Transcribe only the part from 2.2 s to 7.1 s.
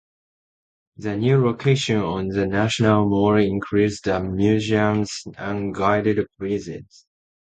the National Mall increased the museum's unguided visits.